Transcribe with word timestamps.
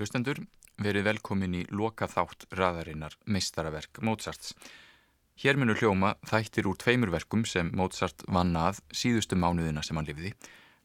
hlustendur, 0.00 0.38
verið 0.80 1.04
velkomin 1.10 1.58
í 1.58 1.66
loka 1.76 2.08
þátt 2.08 2.46
raðarinnar 2.56 3.16
meistaraverk 3.28 4.00
Mozarts. 4.06 4.54
Hér 5.40 5.58
munur 5.60 5.78
hljóma 5.80 6.14
þættir 6.28 6.68
úr 6.70 6.78
tveimur 6.80 7.12
verkum 7.12 7.44
sem 7.48 7.70
Mozart 7.76 8.24
vann 8.28 8.56
að 8.56 8.80
síðustu 8.96 9.36
mánuðina 9.36 9.84
sem 9.84 9.96
hann 10.00 10.08
lifiði, 10.08 10.32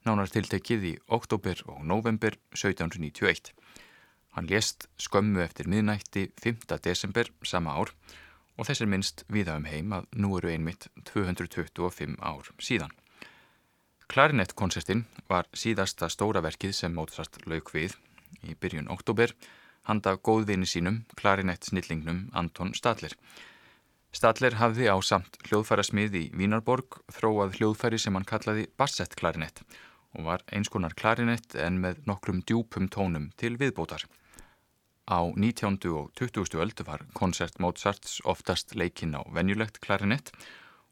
nánar 0.08 0.32
tiltekið 0.32 0.88
í 0.92 0.94
oktober 1.18 1.64
og 1.72 1.82
november 1.88 2.36
1791. 2.56 3.54
Hann 4.36 4.52
lést 4.52 4.90
skömmu 5.00 5.44
eftir 5.44 5.72
miðnætti 5.72 6.28
5. 6.44 6.68
desember 6.84 7.32
sama 7.44 7.76
ár 7.80 7.94
og 8.56 8.68
þess 8.68 8.84
er 8.84 8.92
minnst 8.92 9.24
viða 9.32 9.56
um 9.60 9.68
heim 9.68 9.96
að 9.96 10.10
nú 10.20 10.36
eru 10.40 10.52
einmitt 10.52 10.90
225 11.08 12.20
ár 12.20 12.52
síðan. 12.60 12.92
Klarinettkonsertin 14.12 15.06
var 15.32 15.48
síðasta 15.56 16.12
stóra 16.12 16.44
verkið 16.46 16.76
sem 16.78 16.94
Mozart 16.94 17.40
lauk 17.48 17.72
við 17.74 17.96
í 18.44 18.56
byrjun 18.60 18.92
oktober 18.92 19.34
handa 19.86 20.16
góðvini 20.18 20.68
sínum, 20.68 21.04
klarinett 21.16 21.68
snillingnum 21.70 22.30
Anton 22.34 22.74
Stadler. 22.74 23.14
Stadler 24.16 24.56
hafði 24.58 24.88
á 24.88 24.96
samt 25.04 25.38
hljóðfærasmið 25.46 26.14
í 26.16 26.24
Vínarborg 26.40 27.02
þróað 27.12 27.58
hljóðfæri 27.60 28.00
sem 28.00 28.16
hann 28.16 28.28
kallaði 28.28 28.70
bassettklarinett 28.80 29.62
og 30.16 30.30
var 30.30 30.46
einskonar 30.56 30.96
klarinett 30.96 31.58
en 31.60 31.82
með 31.84 32.00
nokkrum 32.08 32.40
djúpum 32.48 32.88
tónum 32.88 33.30
til 33.36 33.58
viðbótar. 33.60 34.06
Á 35.06 35.20
19. 35.36 35.78
og 35.92 36.14
20. 36.18 36.56
öld 36.64 36.80
var 36.88 37.04
koncert 37.14 37.60
Mozarts 37.60 38.22
oftast 38.24 38.74
leikinn 38.74 39.14
á 39.20 39.22
venjulegt 39.36 39.82
klarinett 39.84 40.32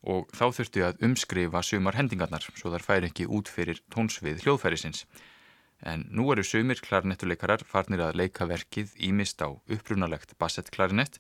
og 0.04 0.28
þá 0.36 0.52
þurftu 0.60 0.84
að 0.86 1.06
umskrifa 1.08 1.64
sumar 1.64 1.96
hendingarnar 1.98 2.44
svo 2.44 2.74
þar 2.76 2.84
fær 2.86 3.08
ekki 3.08 3.26
út 3.26 3.50
fyrir 3.50 3.80
tónsvið 3.96 4.44
hljóðfærisins. 4.44 5.08
En 5.84 6.06
nú 6.16 6.30
eru 6.32 6.44
sumir 6.48 6.80
klarinettuleikarar 6.80 7.66
farnir 7.68 8.02
að 8.06 8.16
leika 8.22 8.48
verkið 8.48 8.94
ímist 9.04 9.42
á 9.44 9.52
upprunalegt 9.52 10.38
bassettklarinett 10.40 11.20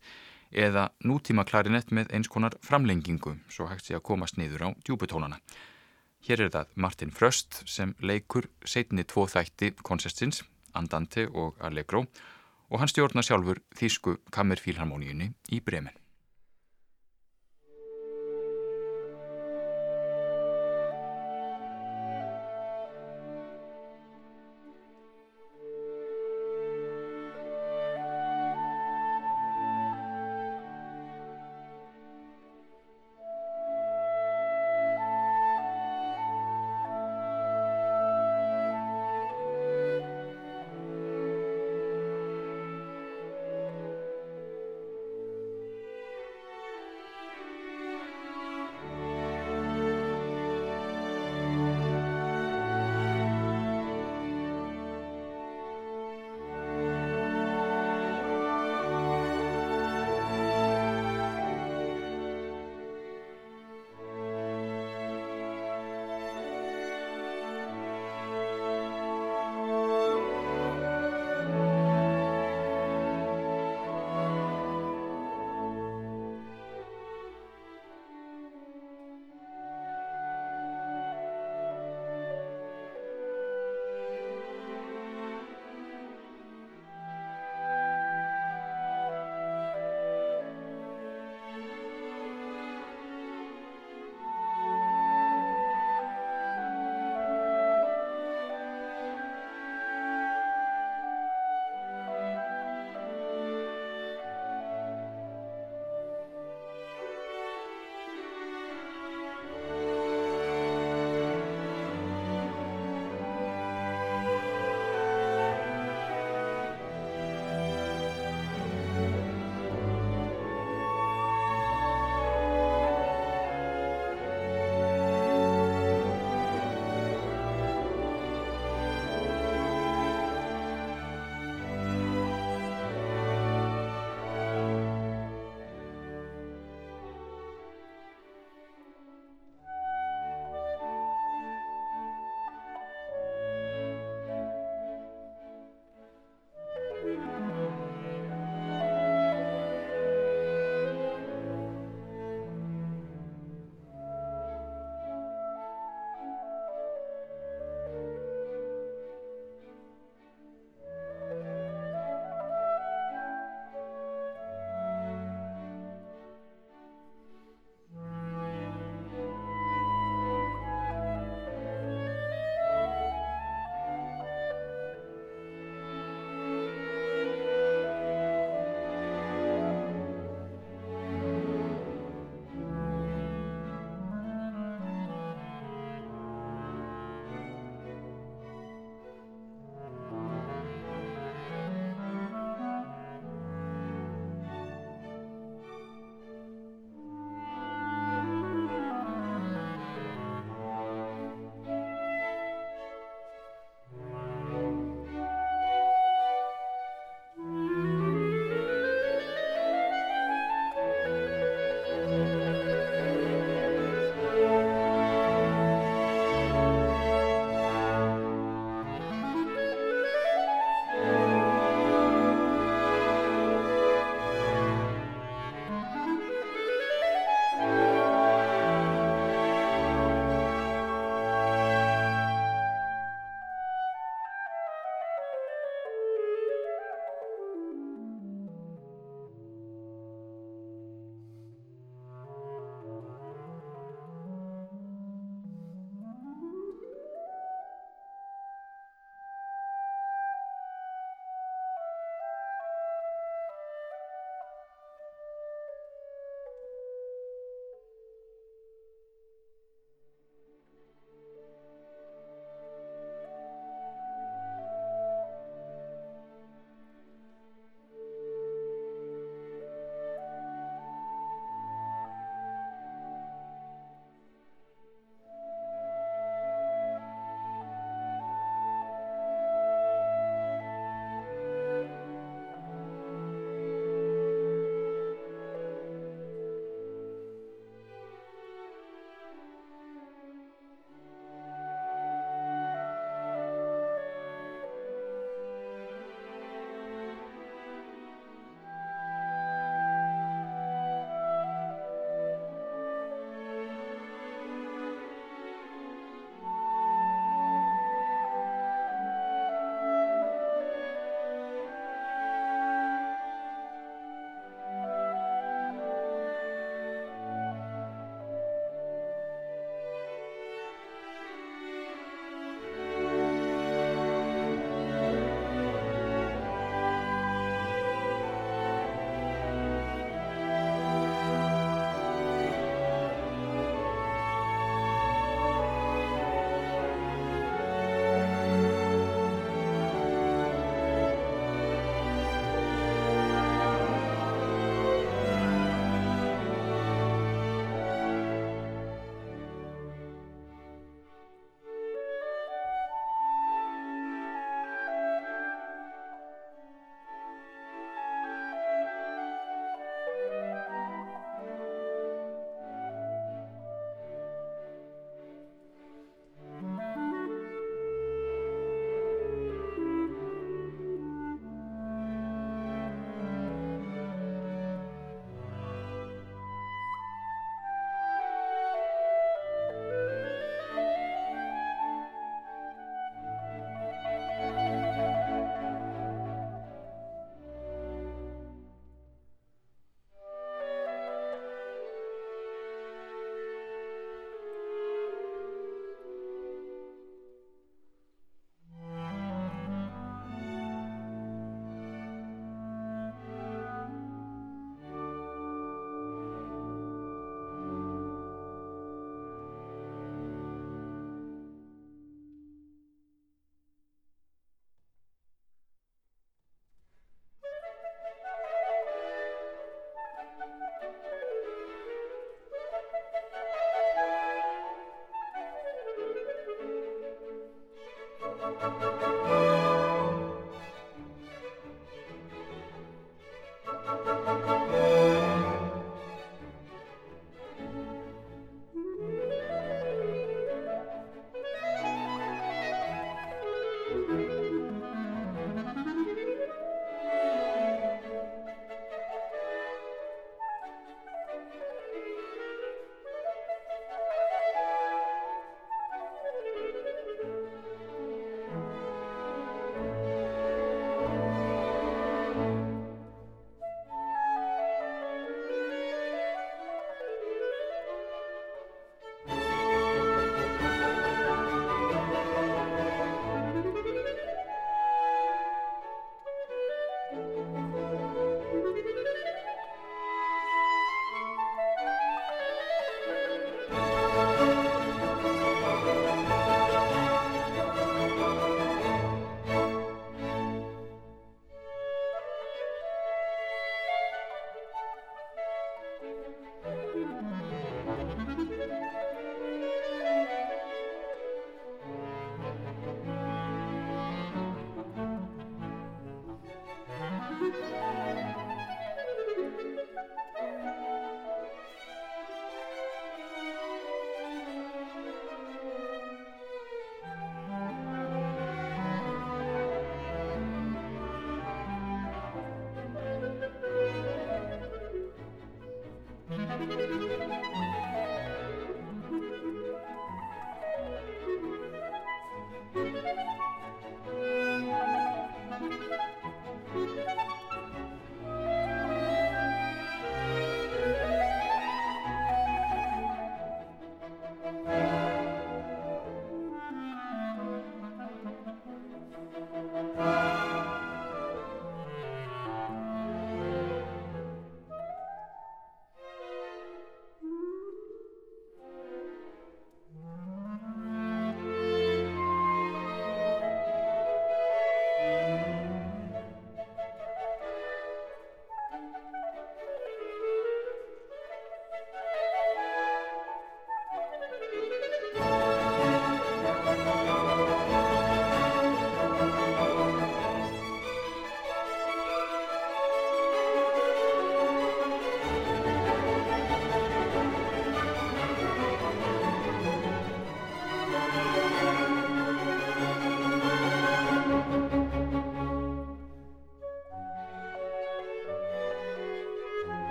eða 0.53 0.89
nútíma 1.03 1.43
klarinett 1.49 1.91
með 1.91 2.13
eins 2.15 2.29
konar 2.31 2.55
framlengingu 2.63 3.35
svo 3.51 3.67
hægt 3.67 3.89
sé 3.89 3.97
að 3.97 4.05
komast 4.09 4.37
niður 4.39 4.67
á 4.67 4.69
djúbutónana. 4.85 5.41
Hér 6.23 6.45
er 6.45 6.53
það 6.53 6.77
Martin 6.79 7.11
Fröst 7.11 7.63
sem 7.67 7.95
leikur 7.99 8.47
setni 8.63 9.03
tvo 9.03 9.25
þætti 9.27 9.73
konsertins, 9.83 10.43
Andante 10.73 11.27
og 11.27 11.59
Allegro 11.59 12.05
og 12.69 12.79
hann 12.79 12.91
stjórna 12.91 13.25
sjálfur 13.25 13.59
Þísku 13.75 14.15
Kammerfílharmoníunni 14.31 15.33
í 15.51 15.59
Bremen. 15.59 16.02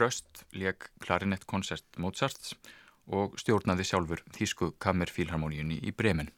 Fröst 0.00 0.46
leik 0.56 0.86
klarinettkoncert 1.04 1.98
Mozarts 2.00 2.54
og 3.12 3.34
stjórnaði 3.36 3.84
sjálfur 3.84 4.22
Þísku 4.32 4.70
Kammerfílharmoníunni 4.80 5.74
í 5.84 5.90
Bremen, 5.92 6.30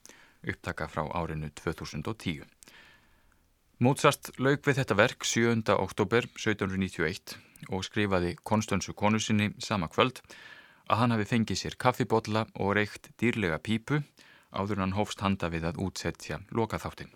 upptaka 0.43 0.89
frá 0.91 1.05
árinu 1.15 1.47
2010. 1.61 2.41
Mozart 3.79 4.33
lauk 4.35 4.67
við 4.67 4.81
þetta 4.81 4.97
verk 4.99 5.23
7. 5.23 5.61
oktober 5.77 6.27
1791 6.33 7.37
og 7.69 7.85
skrifaði 7.87 8.33
Konstansu 8.43 8.91
konu 8.99 9.21
sinni 9.23 9.53
sama 9.63 9.87
kvöld 9.87 10.19
að 10.89 10.99
hann 10.99 11.15
hafi 11.15 11.29
fengið 11.29 11.61
sér 11.61 11.77
kaffibotla 11.79 12.43
og 12.59 12.73
reykt 12.75 13.13
dýrlega 13.15 13.61
pípu 13.63 14.01
áður 14.51 14.83
hann 14.83 14.97
hófst 14.97 15.23
handa 15.23 15.47
við 15.47 15.69
að 15.69 15.79
útsetja 15.87 16.41
lokaþáttin. 16.51 17.15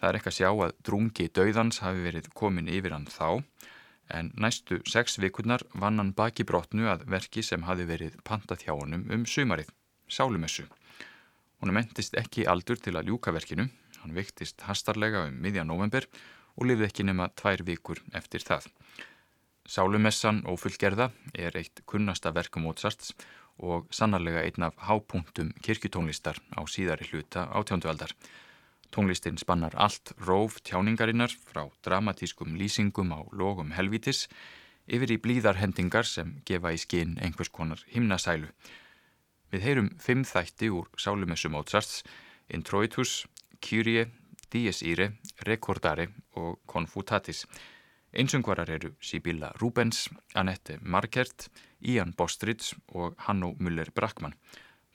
Það 0.00 0.08
er 0.08 0.20
ekki 0.22 0.32
að 0.32 0.38
sjá 0.38 0.48
að 0.54 0.72
drungi 0.88 1.28
döðans 1.28 1.82
hafi 1.84 2.06
verið 2.08 2.32
komin 2.32 2.72
yfir 2.72 2.96
hann 2.96 3.04
þá 3.12 3.44
en 4.16 4.32
næstu 4.36 4.80
sex 4.88 5.18
vikurnar 5.22 5.62
vann 5.74 5.98
hann 6.00 6.12
baki 6.16 6.44
brotnu 6.48 6.88
að 6.92 7.06
verki 7.10 7.42
sem 7.46 7.66
hafi 7.68 7.86
verið 7.88 8.16
pantað 8.26 8.66
hjá 8.66 8.72
honum 8.74 9.06
um 9.12 9.26
sumarið, 9.26 9.70
sálumessu. 10.08 10.66
Hún 11.60 11.74
mentist 11.76 12.16
ekki 12.16 12.46
aldur 12.48 12.80
til 12.80 12.96
að 12.96 13.10
ljúka 13.10 13.34
verkinu, 13.36 13.68
hann 14.00 14.16
viktist 14.16 14.62
hastarlega 14.68 15.26
um 15.28 15.40
miðja 15.44 15.64
november 15.68 16.06
og 16.56 16.68
lifði 16.68 16.88
ekki 16.88 17.06
nema 17.08 17.28
tvær 17.36 17.64
vikur 17.66 18.00
eftir 18.16 18.44
það. 18.44 18.68
Sálumessan 19.70 20.42
og 20.50 20.58
fullgerða 20.62 21.10
er 21.34 21.56
eitt 21.60 21.84
kunnasta 21.86 22.32
verkum 22.34 22.64
Mozarts 22.66 23.12
og 23.60 23.90
sannarlega 23.94 24.42
einn 24.42 24.64
af 24.66 24.78
hápunktum 24.88 25.52
kirkutónlistar 25.62 26.40
á 26.56 26.60
síðari 26.64 27.06
hluta 27.10 27.44
átjóndualdar. 27.52 28.14
Tónlistin 28.90 29.38
spannar 29.38 29.74
allt 29.78 30.12
róf 30.26 30.58
tjáningarinnar 30.66 31.30
frá 31.30 31.68
dramatískum 31.86 32.56
lýsingum 32.58 33.12
á 33.14 33.22
logum 33.30 33.70
helvítis 33.76 34.26
yfir 34.90 35.12
í 35.14 35.18
blíðarhendingar 35.22 36.06
sem 36.06 36.40
gefa 36.46 36.72
í 36.74 36.78
skinn 36.82 37.14
einhvers 37.22 37.52
konar 37.54 37.84
himnasælu. 37.94 38.50
Við 39.50 39.66
heyrum 39.66 39.90
fimm 40.02 40.24
þætti 40.26 40.70
úr 40.74 40.88
Sálumessu 40.98 41.50
Mozarts, 41.50 42.02
Introitus, 42.50 43.26
Kyrie, 43.62 44.08
Dies 44.50 44.82
Ire, 44.82 45.12
Recordare 45.46 46.08
og 46.34 46.58
Confutatis. 46.66 47.44
Einsungvarar 48.10 48.70
eru 48.70 48.96
Sibilla 49.00 49.52
Rubens, 49.60 50.08
Annette 50.34 50.80
Markert, 50.82 51.46
Ian 51.80 52.10
Bostridge 52.18 52.74
og 52.88 53.14
Hanno 53.26 53.54
Müller-Brackmann. 53.58 54.34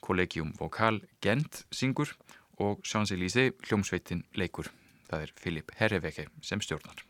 Collegium 0.04 0.52
Vocal 0.58 1.00
Gent 1.20 1.64
syngur 1.72 2.12
og 2.12 2.36
Champs-Élysées 2.82 3.52
hljómsveitin 3.68 4.24
leikur. 4.34 4.72
Það 5.10 5.26
er 5.26 5.36
Filip 5.38 5.76
Herreveke 5.78 6.26
sem 6.42 6.62
stjórnar. 6.64 7.05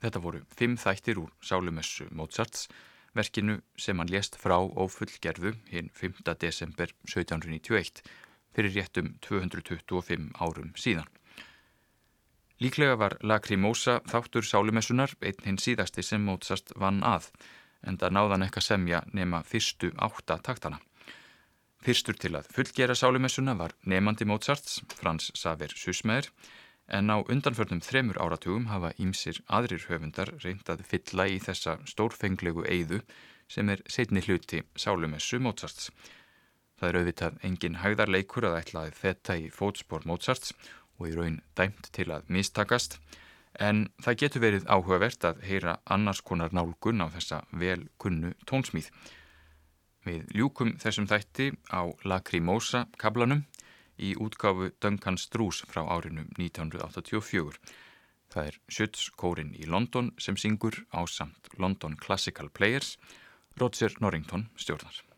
Þetta 0.00 0.22
voru 0.24 0.40
fimm 0.56 0.78
þættir 0.80 1.20
úr 1.20 1.32
Sálumessu 1.44 2.06
Mozarts, 2.16 2.68
verkinu 3.16 3.58
sem 3.76 3.98
hann 4.00 4.10
lést 4.10 4.38
frá 4.40 4.56
og 4.60 4.90
fullgerðu 4.94 5.54
hinn 5.68 5.90
5. 5.92 6.22
desember 6.40 6.92
1791 7.04 8.02
fyrir 8.56 8.76
réttum 8.76 9.14
225 9.26 10.30
árum 10.40 10.70
síðan. 10.76 11.08
Líklega 12.60 12.96
var 13.00 13.16
Lacrimosa 13.24 14.00
þáttur 14.08 14.44
Sálumessunar 14.44 15.14
einn 15.24 15.44
hinn 15.46 15.60
síðasti 15.60 16.04
sem 16.04 16.24
Mozart 16.24 16.72
vann 16.76 17.00
að, 17.04 17.30
en 17.84 17.96
það 18.00 18.16
náðan 18.16 18.44
eitthvað 18.44 18.66
semja 18.66 19.02
nema 19.16 19.40
fyrstu 19.48 19.92
átta 19.96 20.36
taktana. 20.44 20.80
Fyrstur 21.80 22.18
til 22.20 22.34
að 22.36 22.50
fullgera 22.52 22.96
Sálumessuna 22.96 23.54
var 23.56 23.72
nefandi 23.88 24.26
Mozarts, 24.28 24.82
Frans 24.92 25.30
Saver 25.32 25.72
Susmeir, 25.72 26.28
en 26.90 27.10
á 27.14 27.16
undanförnum 27.22 27.80
þremur 27.84 28.18
áratugum 28.22 28.66
hafa 28.70 28.90
ímsir 28.98 29.38
aðrir 29.46 29.84
höfundar 29.88 30.32
reynd 30.42 30.70
að 30.72 30.82
fylla 30.90 31.26
í 31.30 31.38
þessa 31.42 31.78
stórfenglegu 31.86 32.64
eiðu 32.66 33.00
sem 33.50 33.70
er 33.70 33.82
setni 33.90 34.22
hluti 34.26 34.62
sálumessu 34.78 35.40
Mozarts. 35.42 35.90
Það 36.78 36.88
er 36.88 36.98
auðvitað 37.00 37.40
engin 37.46 37.78
hægðarleikur 37.82 38.46
að 38.48 38.58
ætlaði 38.62 38.94
þetta 38.98 39.38
í 39.38 39.48
fótspór 39.54 40.06
Mozarts 40.08 40.54
og 40.98 41.08
í 41.10 41.14
raun 41.16 41.40
dæmt 41.58 41.90
til 41.96 42.10
að 42.12 42.28
mistakast, 42.28 42.98
en 43.58 43.88
það 44.02 44.20
getur 44.22 44.44
verið 44.44 44.68
áhugavert 44.68 45.24
að 45.26 45.40
heyra 45.46 45.78
annars 45.84 46.20
konar 46.22 46.54
nálgun 46.54 47.02
á 47.02 47.06
þessa 47.14 47.42
vel 47.52 47.82
kunnu 48.00 48.34
tónsmíð. 48.46 48.90
Við 50.06 50.30
ljúkum 50.32 50.76
þessum 50.80 51.08
þætti 51.10 51.50
á 51.68 51.84
Lacrimosa 52.08 52.86
kablanum 53.00 53.44
í 54.00 54.14
útgáfu 54.16 54.70
Duncan 54.80 55.20
Strús 55.20 55.60
frá 55.68 55.84
árinu 55.84 56.24
1984. 56.38 57.60
Það 58.30 58.48
er 58.50 58.58
Schütz-kórin 58.70 59.52
í 59.58 59.68
London 59.68 60.12
sem 60.18 60.38
syngur 60.38 60.84
á 60.94 61.04
samt 61.10 61.52
London 61.58 61.98
Classical 62.00 62.48
Players, 62.48 62.96
Roger 63.60 63.92
Norrington 64.00 64.48
stjórnar. 64.56 65.09